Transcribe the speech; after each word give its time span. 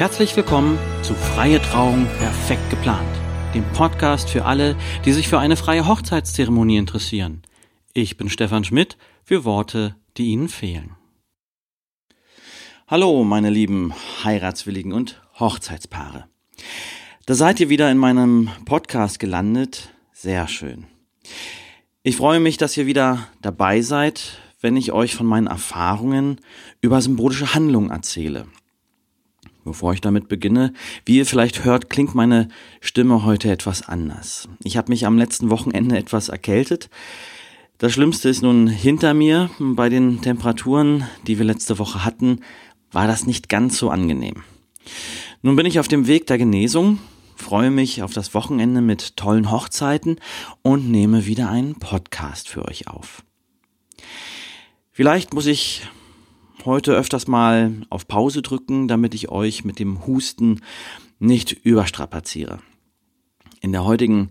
Herzlich 0.00 0.34
willkommen 0.34 0.78
zu 1.02 1.14
Freie 1.14 1.60
Trauung 1.60 2.06
perfekt 2.16 2.70
geplant, 2.70 3.06
dem 3.54 3.64
Podcast 3.74 4.30
für 4.30 4.46
alle, 4.46 4.74
die 5.04 5.12
sich 5.12 5.28
für 5.28 5.38
eine 5.38 5.56
freie 5.56 5.86
Hochzeitszeremonie 5.86 6.78
interessieren. 6.78 7.42
Ich 7.92 8.16
bin 8.16 8.30
Stefan 8.30 8.64
Schmidt 8.64 8.96
für 9.24 9.44
Worte, 9.44 9.96
die 10.16 10.28
Ihnen 10.28 10.48
fehlen. 10.48 10.96
Hallo, 12.88 13.24
meine 13.24 13.50
lieben 13.50 13.92
Heiratswilligen 14.24 14.94
und 14.94 15.20
Hochzeitspaare. 15.38 16.24
Da 17.26 17.34
seid 17.34 17.60
ihr 17.60 17.68
wieder 17.68 17.90
in 17.90 17.98
meinem 17.98 18.48
Podcast 18.64 19.18
gelandet. 19.18 19.90
Sehr 20.14 20.48
schön. 20.48 20.86
Ich 22.02 22.16
freue 22.16 22.40
mich, 22.40 22.56
dass 22.56 22.74
ihr 22.78 22.86
wieder 22.86 23.28
dabei 23.42 23.82
seid, 23.82 24.40
wenn 24.62 24.78
ich 24.78 24.92
euch 24.92 25.14
von 25.14 25.26
meinen 25.26 25.46
Erfahrungen 25.46 26.40
über 26.80 27.02
symbolische 27.02 27.52
Handlungen 27.52 27.90
erzähle. 27.90 28.46
Bevor 29.70 29.92
ich 29.92 30.00
damit 30.00 30.26
beginne, 30.26 30.72
wie 31.04 31.18
ihr 31.18 31.26
vielleicht 31.26 31.62
hört, 31.62 31.90
klingt 31.90 32.12
meine 32.12 32.48
Stimme 32.80 33.24
heute 33.24 33.52
etwas 33.52 33.86
anders. 33.86 34.48
Ich 34.64 34.76
habe 34.76 34.90
mich 34.90 35.06
am 35.06 35.16
letzten 35.16 35.48
Wochenende 35.48 35.96
etwas 35.96 36.28
erkältet. 36.28 36.90
Das 37.78 37.92
Schlimmste 37.92 38.28
ist 38.28 38.42
nun 38.42 38.66
hinter 38.66 39.14
mir. 39.14 39.48
Bei 39.60 39.88
den 39.88 40.22
Temperaturen, 40.22 41.04
die 41.28 41.38
wir 41.38 41.44
letzte 41.44 41.78
Woche 41.78 42.04
hatten, 42.04 42.40
war 42.90 43.06
das 43.06 43.28
nicht 43.28 43.48
ganz 43.48 43.78
so 43.78 43.90
angenehm. 43.90 44.42
Nun 45.40 45.54
bin 45.54 45.66
ich 45.66 45.78
auf 45.78 45.86
dem 45.86 46.08
Weg 46.08 46.26
der 46.26 46.38
Genesung, 46.38 46.98
freue 47.36 47.70
mich 47.70 48.02
auf 48.02 48.12
das 48.12 48.34
Wochenende 48.34 48.80
mit 48.80 49.16
tollen 49.16 49.52
Hochzeiten 49.52 50.16
und 50.62 50.90
nehme 50.90 51.26
wieder 51.26 51.48
einen 51.48 51.76
Podcast 51.76 52.48
für 52.48 52.66
euch 52.66 52.88
auf. 52.88 53.22
Vielleicht 54.90 55.32
muss 55.32 55.46
ich 55.46 55.82
heute 56.66 56.92
öfters 56.92 57.26
mal 57.26 57.72
auf 57.90 58.08
Pause 58.08 58.42
drücken, 58.42 58.88
damit 58.88 59.14
ich 59.14 59.28
euch 59.30 59.64
mit 59.64 59.78
dem 59.78 60.06
Husten 60.06 60.60
nicht 61.18 61.52
überstrapaziere. 61.52 62.60
In 63.60 63.72
der 63.72 63.84
heutigen 63.84 64.30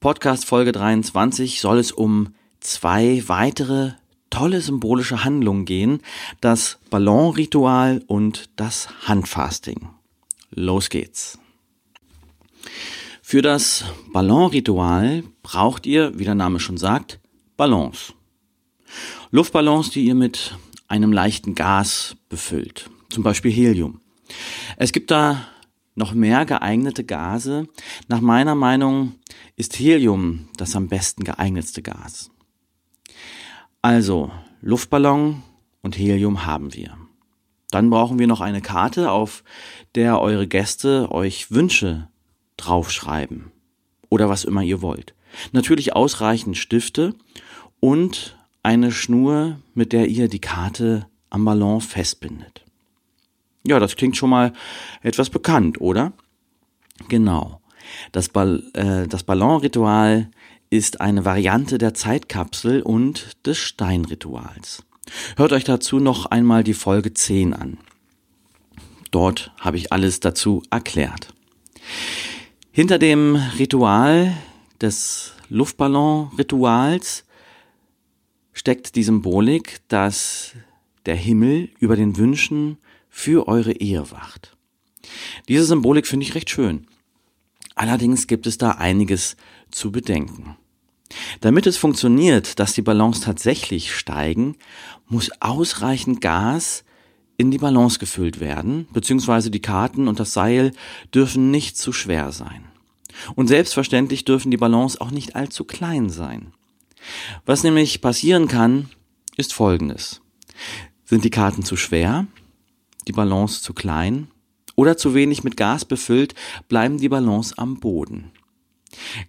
Podcast 0.00 0.44
Folge 0.44 0.72
23 0.72 1.60
soll 1.60 1.78
es 1.78 1.92
um 1.92 2.34
zwei 2.60 3.22
weitere 3.26 3.92
tolle 4.30 4.60
symbolische 4.60 5.24
Handlungen 5.24 5.64
gehen, 5.64 6.00
das 6.40 6.78
Ballonritual 6.90 8.02
und 8.06 8.50
das 8.56 8.88
Handfasting. 9.06 9.90
Los 10.50 10.88
geht's. 10.90 11.38
Für 13.20 13.42
das 13.42 13.84
Ballonritual 14.12 15.24
braucht 15.42 15.86
ihr, 15.86 16.18
wie 16.18 16.24
der 16.24 16.34
Name 16.34 16.60
schon 16.60 16.76
sagt, 16.76 17.20
Ballons. 17.56 18.14
Luftballons, 19.30 19.90
die 19.90 20.04
ihr 20.04 20.14
mit 20.14 20.56
einem 20.92 21.10
leichten 21.10 21.54
Gas 21.54 22.16
befüllt, 22.28 22.90
zum 23.08 23.22
Beispiel 23.22 23.50
Helium. 23.50 24.02
Es 24.76 24.92
gibt 24.92 25.10
da 25.10 25.48
noch 25.94 26.12
mehr 26.12 26.44
geeignete 26.44 27.02
Gase. 27.02 27.66
Nach 28.08 28.20
meiner 28.20 28.54
Meinung 28.54 29.14
ist 29.56 29.78
Helium 29.78 30.50
das 30.58 30.76
am 30.76 30.88
besten 30.88 31.24
geeignetste 31.24 31.80
Gas. 31.80 32.30
Also 33.80 34.30
Luftballon 34.60 35.42
und 35.80 35.96
Helium 35.96 36.44
haben 36.44 36.74
wir. 36.74 36.98
Dann 37.70 37.88
brauchen 37.88 38.18
wir 38.18 38.26
noch 38.26 38.42
eine 38.42 38.60
Karte, 38.60 39.10
auf 39.10 39.44
der 39.94 40.20
eure 40.20 40.46
Gäste 40.46 41.10
euch 41.10 41.50
Wünsche 41.50 42.10
draufschreiben 42.58 43.50
oder 44.10 44.28
was 44.28 44.44
immer 44.44 44.60
ihr 44.60 44.82
wollt. 44.82 45.14
Natürlich 45.52 45.96
ausreichend 45.96 46.58
Stifte 46.58 47.14
und 47.80 48.36
eine 48.62 48.92
Schnur, 48.92 49.58
mit 49.74 49.92
der 49.92 50.08
ihr 50.08 50.28
die 50.28 50.40
Karte 50.40 51.06
am 51.30 51.44
Ballon 51.44 51.80
festbindet. 51.80 52.64
Ja, 53.66 53.78
das 53.78 53.96
klingt 53.96 54.16
schon 54.16 54.30
mal 54.30 54.52
etwas 55.02 55.30
bekannt, 55.30 55.80
oder? 55.80 56.12
Genau. 57.08 57.60
Das, 58.12 58.28
Ball, 58.28 58.62
äh, 58.74 59.06
das 59.08 59.22
Ballonritual 59.22 60.30
ist 60.70 61.00
eine 61.00 61.24
Variante 61.24 61.78
der 61.78 61.94
Zeitkapsel 61.94 62.82
und 62.82 63.36
des 63.46 63.58
Steinrituals. 63.58 64.84
Hört 65.36 65.52
euch 65.52 65.64
dazu 65.64 65.98
noch 65.98 66.26
einmal 66.26 66.64
die 66.64 66.74
Folge 66.74 67.12
10 67.12 67.54
an. 67.54 67.78
Dort 69.10 69.52
habe 69.60 69.76
ich 69.76 69.92
alles 69.92 70.20
dazu 70.20 70.62
erklärt. 70.70 71.34
Hinter 72.70 72.98
dem 72.98 73.36
Ritual 73.58 74.34
des 74.80 75.34
Luftballonrituals 75.50 77.24
steckt 78.52 78.94
die 78.96 79.02
Symbolik, 79.02 79.80
dass 79.88 80.52
der 81.06 81.16
Himmel 81.16 81.70
über 81.78 81.96
den 81.96 82.16
Wünschen 82.16 82.78
für 83.08 83.48
eure 83.48 83.72
Ehe 83.72 84.10
wacht. 84.10 84.56
Diese 85.48 85.64
Symbolik 85.64 86.06
finde 86.06 86.24
ich 86.24 86.34
recht 86.34 86.50
schön. 86.50 86.86
Allerdings 87.74 88.26
gibt 88.26 88.46
es 88.46 88.58
da 88.58 88.72
einiges 88.72 89.36
zu 89.70 89.90
bedenken. 89.90 90.56
Damit 91.40 91.66
es 91.66 91.76
funktioniert, 91.76 92.58
dass 92.58 92.74
die 92.74 92.82
Ballons 92.82 93.20
tatsächlich 93.20 93.94
steigen, 93.94 94.56
muss 95.08 95.30
ausreichend 95.40 96.20
Gas 96.20 96.84
in 97.36 97.50
die 97.50 97.58
Ballons 97.58 97.98
gefüllt 97.98 98.40
werden, 98.40 98.86
beziehungsweise 98.92 99.50
die 99.50 99.60
Karten 99.60 100.08
und 100.08 100.20
das 100.20 100.32
Seil 100.32 100.72
dürfen 101.14 101.50
nicht 101.50 101.76
zu 101.76 101.92
schwer 101.92 102.32
sein. 102.32 102.64
Und 103.34 103.48
selbstverständlich 103.48 104.24
dürfen 104.24 104.50
die 104.50 104.56
Ballons 104.56 105.00
auch 105.00 105.10
nicht 105.10 105.36
allzu 105.36 105.64
klein 105.64 106.08
sein. 106.08 106.52
Was 107.44 107.62
nämlich 107.62 108.00
passieren 108.00 108.48
kann, 108.48 108.88
ist 109.36 109.52
folgendes. 109.52 110.20
Sind 111.04 111.24
die 111.24 111.30
Karten 111.30 111.64
zu 111.64 111.76
schwer, 111.76 112.26
die 113.06 113.12
Ballons 113.12 113.62
zu 113.62 113.74
klein 113.74 114.28
oder 114.76 114.96
zu 114.96 115.14
wenig 115.14 115.44
mit 115.44 115.56
Gas 115.56 115.84
befüllt, 115.84 116.34
bleiben 116.68 116.98
die 116.98 117.08
Ballons 117.08 117.56
am 117.58 117.80
Boden. 117.80 118.32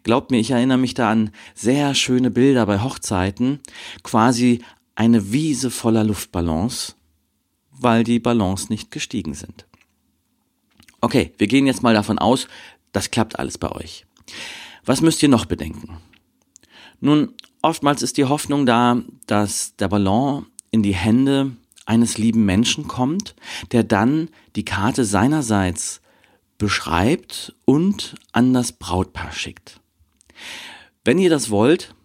Glaubt 0.04 0.32
mir, 0.32 0.40
ich 0.40 0.52
erinnere 0.52 0.78
mich 0.78 0.94
da 0.94 1.10
an 1.10 1.32
sehr 1.56 1.96
schöne 1.96 2.32
Bilder 2.32 2.66
bei 2.66 2.82
Hochzeiten, 2.82 3.60
quasi 4.04 4.64
eine 4.96 5.32
Wiese 5.32 5.72
voller 5.72 6.04
Luftballons, 6.04 6.96
weil 7.72 8.04
die 8.04 8.20
Ballons 8.20 8.70
nicht 8.70 8.92
gestiegen 8.92 9.34
sind. 9.34 9.66
Okay, 11.02 11.34
wir 11.38 11.48
gehen 11.48 11.66
jetzt 11.66 11.84
mal 11.84 11.94
davon 11.94 12.20
aus, 12.20 12.48
das 12.92 13.12
klappt 13.12 13.40
alles 13.40 13.58
bei 13.58 13.72
euch. 13.72 14.06
Was 14.86 15.02
müsst 15.02 15.24
ihr 15.24 15.30
noch 15.30 15.46
bedenken? 15.46 15.98
Nun, 17.00 17.34
Oftmals 17.64 18.02
ist 18.02 18.18
die 18.18 18.26
Hoffnung 18.26 18.66
da, 18.66 19.02
dass 19.26 19.78
der 19.78 19.88
Ballon 19.88 20.46
in 20.70 20.84
die 20.84 20.94
Hände 20.94 21.56
eines 21.86 22.18
lieben 22.18 22.44
Menschen 22.44 22.90
kommt, 22.90 23.36
der 23.72 23.84
dann 23.84 24.30
die 24.58 24.66
Karte 24.66 25.06
seinerseits 25.06 26.02
beschreibt 26.58 27.56
und 27.64 28.16
an 28.34 28.54
das 28.54 28.74
Brautpaar 28.74 29.32
schickt. 29.32 29.80
Wenn 31.06 31.18
ihr 31.18 31.30
das 31.30 31.50
wollt, 31.50 31.96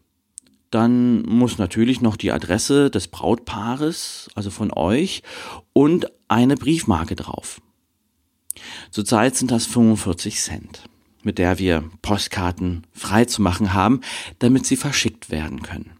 dann 0.70 1.22
muss 1.22 1.58
natürlich 1.58 2.00
noch 2.00 2.16
die 2.16 2.30
Adresse 2.30 2.88
des 2.88 3.08
Brautpaares, 3.08 4.30
also 4.36 4.50
von 4.50 4.72
euch, 4.72 5.24
und 5.72 6.06
eine 6.28 6.54
Briefmarke 6.54 7.16
drauf. 7.16 7.60
Zurzeit 8.92 9.34
sind 9.34 9.50
das 9.50 9.66
45 9.66 10.40
Cent 10.40 10.87
mit 11.22 11.38
der 11.38 11.58
wir 11.58 11.84
Postkarten 12.02 12.86
frei 12.92 13.24
zu 13.24 13.42
machen 13.42 13.72
haben, 13.74 14.00
damit 14.38 14.66
sie 14.66 14.76
verschickt 14.76 15.30
werden 15.30 15.62
können. 15.62 15.92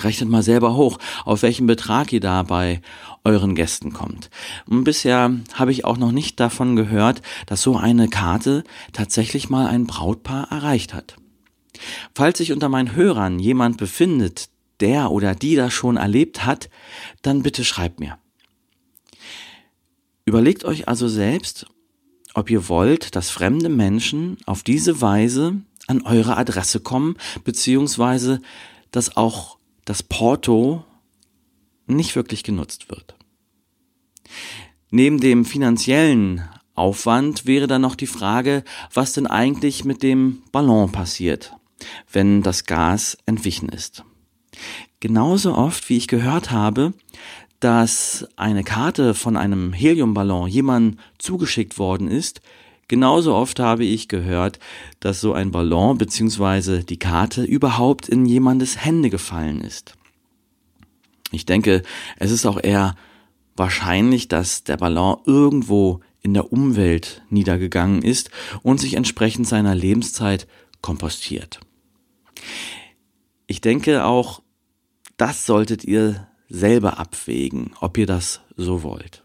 Rechnet 0.00 0.28
mal 0.30 0.42
selber 0.42 0.74
hoch, 0.74 0.98
auf 1.24 1.42
welchen 1.42 1.66
Betrag 1.66 2.12
ihr 2.12 2.20
da 2.20 2.42
bei 2.42 2.80
euren 3.24 3.54
Gästen 3.54 3.92
kommt. 3.92 4.30
Und 4.66 4.84
bisher 4.84 5.30
habe 5.52 5.70
ich 5.70 5.84
auch 5.84 5.98
noch 5.98 6.12
nicht 6.12 6.40
davon 6.40 6.76
gehört, 6.76 7.20
dass 7.46 7.62
so 7.62 7.76
eine 7.76 8.08
Karte 8.08 8.64
tatsächlich 8.92 9.50
mal 9.50 9.66
ein 9.66 9.86
Brautpaar 9.86 10.50
erreicht 10.50 10.94
hat. 10.94 11.16
Falls 12.14 12.38
sich 12.38 12.52
unter 12.52 12.68
meinen 12.68 12.96
Hörern 12.96 13.38
jemand 13.38 13.76
befindet, 13.76 14.48
der 14.80 15.10
oder 15.10 15.34
die 15.34 15.56
das 15.56 15.72
schon 15.72 15.96
erlebt 15.96 16.44
hat, 16.44 16.70
dann 17.20 17.42
bitte 17.42 17.64
schreibt 17.64 18.00
mir. 18.00 18.18
Überlegt 20.24 20.64
euch 20.64 20.88
also 20.88 21.08
selbst, 21.08 21.66
ob 22.34 22.50
ihr 22.50 22.68
wollt, 22.68 23.14
dass 23.16 23.30
fremde 23.30 23.68
Menschen 23.68 24.38
auf 24.46 24.62
diese 24.62 25.00
Weise 25.00 25.56
an 25.86 26.02
eure 26.02 26.36
Adresse 26.36 26.80
kommen, 26.80 27.16
beziehungsweise 27.44 28.40
dass 28.90 29.16
auch 29.16 29.58
das 29.84 30.02
Porto 30.02 30.84
nicht 31.86 32.14
wirklich 32.14 32.44
genutzt 32.44 32.90
wird. 32.90 33.16
Neben 34.90 35.20
dem 35.20 35.44
finanziellen 35.44 36.48
Aufwand 36.74 37.46
wäre 37.46 37.66
dann 37.66 37.82
noch 37.82 37.96
die 37.96 38.06
Frage, 38.06 38.64
was 38.92 39.12
denn 39.12 39.26
eigentlich 39.26 39.84
mit 39.84 40.02
dem 40.02 40.42
Ballon 40.52 40.90
passiert, 40.92 41.52
wenn 42.10 42.42
das 42.42 42.64
Gas 42.64 43.18
entwichen 43.26 43.68
ist. 43.68 44.04
Genauso 45.00 45.54
oft, 45.54 45.88
wie 45.88 45.96
ich 45.96 46.08
gehört 46.08 46.50
habe, 46.50 46.94
dass 47.62 48.26
eine 48.34 48.64
Karte 48.64 49.14
von 49.14 49.36
einem 49.36 49.72
Heliumballon 49.72 50.48
jemandem 50.48 50.98
zugeschickt 51.18 51.78
worden 51.78 52.08
ist, 52.08 52.40
genauso 52.88 53.36
oft 53.36 53.60
habe 53.60 53.84
ich 53.84 54.08
gehört, 54.08 54.58
dass 54.98 55.20
so 55.20 55.32
ein 55.32 55.52
Ballon 55.52 55.96
bzw. 55.96 56.82
die 56.82 56.98
Karte 56.98 57.44
überhaupt 57.44 58.08
in 58.08 58.26
jemandes 58.26 58.84
Hände 58.84 59.10
gefallen 59.10 59.60
ist. 59.60 59.94
Ich 61.30 61.46
denke, 61.46 61.84
es 62.16 62.32
ist 62.32 62.46
auch 62.46 62.58
eher 62.60 62.96
wahrscheinlich, 63.54 64.26
dass 64.26 64.64
der 64.64 64.76
Ballon 64.76 65.18
irgendwo 65.24 66.00
in 66.20 66.34
der 66.34 66.52
Umwelt 66.52 67.22
niedergegangen 67.30 68.02
ist 68.02 68.30
und 68.62 68.80
sich 68.80 68.94
entsprechend 68.94 69.46
seiner 69.46 69.76
Lebenszeit 69.76 70.48
kompostiert. 70.80 71.60
Ich 73.46 73.60
denke 73.60 74.04
auch, 74.04 74.42
das 75.16 75.46
solltet 75.46 75.84
ihr 75.84 76.26
selber 76.52 76.98
abwägen, 76.98 77.72
ob 77.80 77.96
ihr 77.96 78.06
das 78.06 78.40
so 78.56 78.82
wollt. 78.82 79.24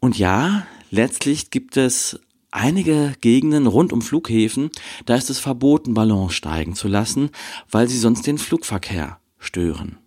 Und 0.00 0.18
ja, 0.18 0.66
letztlich 0.90 1.50
gibt 1.50 1.76
es 1.76 2.18
einige 2.50 3.14
Gegenden 3.20 3.66
rund 3.66 3.92
um 3.92 4.02
Flughäfen, 4.02 4.70
da 5.06 5.14
ist 5.14 5.30
es 5.30 5.38
verboten, 5.38 5.94
Ballons 5.94 6.34
steigen 6.34 6.74
zu 6.74 6.88
lassen, 6.88 7.30
weil 7.70 7.88
sie 7.88 7.98
sonst 7.98 8.26
den 8.26 8.38
Flugverkehr 8.38 9.20
stören. 9.38 9.98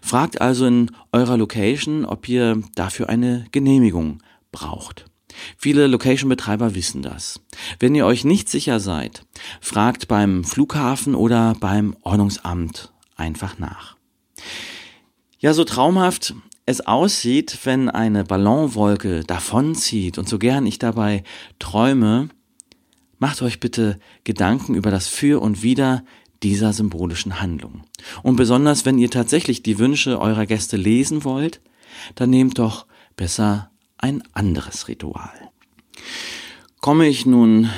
Fragt 0.00 0.40
also 0.40 0.64
in 0.66 0.90
eurer 1.12 1.36
Location, 1.36 2.04
ob 2.06 2.28
ihr 2.28 2.62
dafür 2.74 3.10
eine 3.10 3.46
Genehmigung 3.52 4.22
braucht. 4.50 5.04
Viele 5.58 5.86
Location-Betreiber 5.88 6.74
wissen 6.74 7.02
das. 7.02 7.40
Wenn 7.78 7.94
ihr 7.94 8.06
euch 8.06 8.24
nicht 8.24 8.48
sicher 8.48 8.80
seid, 8.80 9.26
fragt 9.60 10.08
beim 10.08 10.44
Flughafen 10.44 11.14
oder 11.14 11.54
beim 11.60 11.94
Ordnungsamt 12.02 12.92
einfach 13.16 13.58
nach. 13.58 13.96
Ja, 15.38 15.52
so 15.52 15.64
traumhaft 15.64 16.34
es 16.64 16.86
aussieht, 16.86 17.58
wenn 17.64 17.88
eine 17.88 18.24
Ballonwolke 18.24 19.22
davonzieht 19.22 20.18
und 20.18 20.28
so 20.28 20.38
gern 20.38 20.66
ich 20.66 20.78
dabei 20.78 21.22
träume, 21.58 22.28
macht 23.18 23.42
euch 23.42 23.60
bitte 23.60 23.98
Gedanken 24.24 24.74
über 24.74 24.90
das 24.90 25.08
Für 25.08 25.40
und 25.40 25.62
Wider 25.62 26.04
dieser 26.42 26.72
symbolischen 26.72 27.40
Handlung. 27.40 27.84
Und 28.22 28.36
besonders, 28.36 28.84
wenn 28.84 28.98
ihr 28.98 29.10
tatsächlich 29.10 29.62
die 29.62 29.78
Wünsche 29.78 30.20
eurer 30.20 30.46
Gäste 30.46 30.76
lesen 30.76 31.24
wollt, 31.24 31.60
dann 32.14 32.30
nehmt 32.30 32.58
doch 32.58 32.86
besser 33.16 33.70
ein 33.98 34.22
anderes 34.32 34.88
Ritual. 34.88 35.50
Komme 36.80 37.06
ich 37.08 37.26
nun 37.26 37.70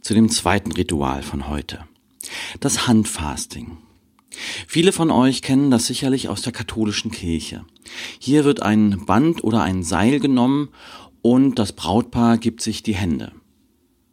zu 0.00 0.14
dem 0.14 0.28
zweiten 0.28 0.72
Ritual 0.72 1.22
von 1.22 1.48
heute. 1.48 1.84
Das 2.60 2.86
Handfasting. 2.86 3.78
Viele 4.66 4.92
von 4.92 5.10
euch 5.10 5.42
kennen 5.42 5.70
das 5.70 5.86
sicherlich 5.86 6.28
aus 6.28 6.42
der 6.42 6.52
katholischen 6.52 7.10
Kirche. 7.10 7.64
Hier 8.18 8.44
wird 8.44 8.62
ein 8.62 9.04
Band 9.06 9.42
oder 9.44 9.62
ein 9.62 9.82
Seil 9.82 10.20
genommen 10.20 10.68
und 11.22 11.58
das 11.58 11.72
Brautpaar 11.72 12.38
gibt 12.38 12.60
sich 12.60 12.82
die 12.82 12.94
Hände. 12.94 13.32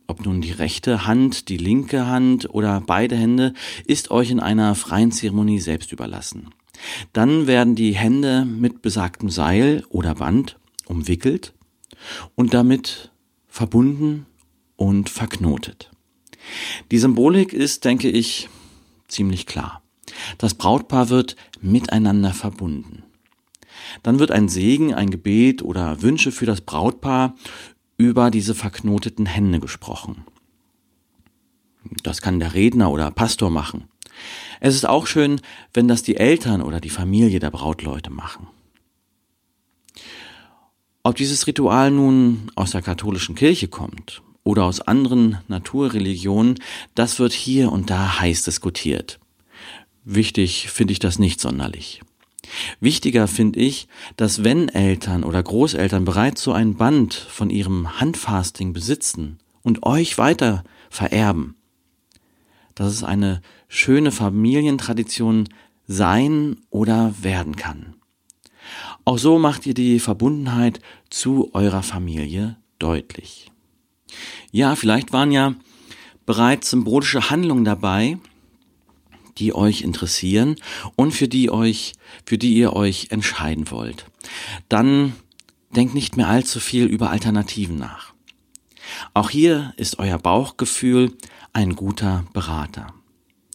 Ob 0.07 0.25
nun 0.25 0.41
die 0.41 0.51
rechte 0.51 1.05
Hand, 1.05 1.49
die 1.49 1.57
linke 1.57 2.07
Hand 2.07 2.49
oder 2.49 2.81
beide 2.81 3.15
Hände, 3.15 3.53
ist 3.85 4.11
euch 4.11 4.31
in 4.31 4.39
einer 4.39 4.75
freien 4.75 5.11
Zeremonie 5.11 5.59
selbst 5.59 5.91
überlassen. 5.91 6.49
Dann 7.13 7.47
werden 7.47 7.75
die 7.75 7.93
Hände 7.93 8.45
mit 8.45 8.81
besagtem 8.81 9.29
Seil 9.29 9.83
oder 9.89 10.15
Band 10.15 10.57
umwickelt 10.85 11.53
und 12.35 12.53
damit 12.53 13.11
verbunden 13.47 14.25
und 14.75 15.09
verknotet. 15.09 15.91
Die 16.91 16.97
Symbolik 16.97 17.53
ist, 17.53 17.85
denke 17.85 18.09
ich, 18.09 18.49
ziemlich 19.07 19.45
klar. 19.45 19.82
Das 20.37 20.53
Brautpaar 20.53 21.09
wird 21.09 21.35
miteinander 21.61 22.33
verbunden. 22.33 23.03
Dann 24.01 24.19
wird 24.19 24.31
ein 24.31 24.49
Segen, 24.49 24.93
ein 24.93 25.09
Gebet 25.11 25.61
oder 25.61 26.01
Wünsche 26.01 26.31
für 26.31 26.45
das 26.45 26.61
Brautpaar 26.61 27.35
über 27.97 28.31
diese 28.31 28.55
verknoteten 28.55 29.25
Hände 29.25 29.59
gesprochen. 29.59 30.23
Das 32.03 32.21
kann 32.21 32.39
der 32.39 32.53
Redner 32.53 32.91
oder 32.91 33.11
Pastor 33.11 33.49
machen. 33.49 33.85
Es 34.59 34.75
ist 34.75 34.87
auch 34.87 35.07
schön, 35.07 35.41
wenn 35.73 35.87
das 35.87 36.03
die 36.03 36.17
Eltern 36.17 36.61
oder 36.61 36.79
die 36.79 36.89
Familie 36.89 37.39
der 37.39 37.51
Brautleute 37.51 38.09
machen. 38.09 38.47
Ob 41.03 41.15
dieses 41.15 41.47
Ritual 41.47 41.91
nun 41.91 42.49
aus 42.55 42.71
der 42.71 42.81
katholischen 42.81 43.35
Kirche 43.35 43.67
kommt 43.67 44.21
oder 44.45 44.63
aus 44.63 44.79
anderen 44.79 45.39
Naturreligionen, 45.49 46.55
das 46.95 47.19
wird 47.19 47.33
hier 47.33 47.71
und 47.71 47.89
da 47.89 48.19
heiß 48.21 48.43
diskutiert. 48.43 49.19
Wichtig 50.05 50.69
finde 50.69 50.91
ich 50.91 50.99
das 50.99 51.19
nicht 51.19 51.39
sonderlich. 51.39 52.01
Wichtiger 52.79 53.27
finde 53.27 53.59
ich, 53.59 53.87
dass 54.17 54.43
wenn 54.43 54.69
Eltern 54.69 55.23
oder 55.23 55.41
Großeltern 55.41 56.05
bereits 56.05 56.43
so 56.43 56.51
ein 56.51 56.75
Band 56.75 57.13
von 57.13 57.49
ihrem 57.49 57.99
Handfasting 57.99 58.73
besitzen 58.73 59.39
und 59.61 59.83
euch 59.83 60.17
weiter 60.17 60.63
vererben, 60.89 61.55
dass 62.75 62.91
es 62.91 63.03
eine 63.03 63.41
schöne 63.67 64.11
Familientradition 64.11 65.49
sein 65.87 66.57
oder 66.69 67.13
werden 67.21 67.55
kann. 67.55 67.95
Auch 69.05 69.17
so 69.17 69.39
macht 69.39 69.65
ihr 69.65 69.73
die 69.73 69.99
Verbundenheit 69.99 70.79
zu 71.09 71.53
eurer 71.53 71.83
Familie 71.83 72.57
deutlich. 72.79 73.51
Ja, 74.51 74.75
vielleicht 74.75 75.11
waren 75.11 75.31
ja 75.31 75.55
bereits 76.25 76.69
symbolische 76.69 77.29
Handlungen 77.29 77.65
dabei, 77.65 78.17
die 79.37 79.53
euch 79.53 79.81
interessieren 79.81 80.55
und 80.95 81.11
für 81.11 81.27
die 81.27 81.49
euch, 81.49 81.93
für 82.25 82.37
die 82.37 82.53
ihr 82.53 82.73
euch 82.73 83.07
entscheiden 83.09 83.71
wollt. 83.71 84.05
Dann 84.69 85.13
denkt 85.75 85.93
nicht 85.93 86.17
mehr 86.17 86.27
allzu 86.27 86.59
viel 86.59 86.85
über 86.85 87.09
Alternativen 87.09 87.77
nach. 87.77 88.13
Auch 89.13 89.29
hier 89.29 89.73
ist 89.77 89.99
euer 89.99 90.17
Bauchgefühl 90.17 91.17
ein 91.51 91.75
guter 91.75 92.25
Berater. 92.33 92.93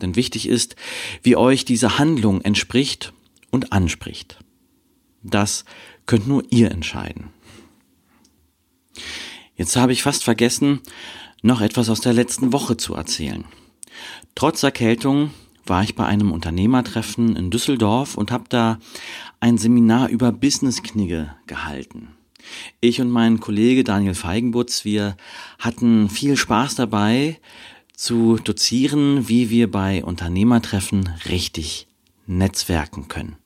Denn 0.01 0.17
wichtig 0.17 0.49
ist, 0.49 0.77
wie 1.23 1.37
euch 1.37 1.65
diese 1.65 1.99
Handlung 1.99 2.41
entspricht 2.43 3.13
und 3.51 3.73
anspricht. 3.73 4.39
Das 5.23 5.65
könnt 6.07 6.29
nur 6.29 6.45
ihr 6.51 6.71
entscheiden. 6.71 7.31
Jetzt 9.57 9.77
habe 9.77 9.93
ich 9.93 10.03
fast 10.03 10.23
vergessen, 10.23 10.81
noch 11.43 11.61
etwas 11.61 11.89
aus 11.89 12.01
der 12.01 12.13
letzten 12.13 12.53
Woche 12.53 12.77
zu 12.77 12.95
erzählen. 12.95 13.45
Trotz 14.35 14.63
Erkältung 14.63 15.33
war 15.69 15.83
ich 15.83 15.95
bei 15.95 16.07
einem 16.07 16.33
Unternehmertreffen 16.33 17.37
in 17.37 17.51
Düsseldorf 17.51 18.17
und 18.17 18.31
habe 18.31 18.45
da 18.49 18.79
ein 19.41 19.59
Seminar 19.59 20.09
über 20.09 20.33
Business-Knigge 20.33 21.35
gehalten. 21.47 22.09
Ich 22.81 23.01
und 23.01 23.11
mein 23.11 23.41
Kollege 23.41 23.85
Daniel 23.85 24.15
Feigenbutz, 24.15 24.85
wir 24.85 25.17
hatten 25.59 26.09
viel 26.09 26.37
Spaß 26.37 26.77
dabei 26.77 27.39
zu 27.95 28.37
dozieren, 28.37 29.29
wie 29.29 29.51
wir 29.51 29.71
bei 29.71 30.05
Unternehmertreffen 30.05 31.11
richtig 31.29 31.89
netzwerken 32.27 33.09
können. 33.09 33.37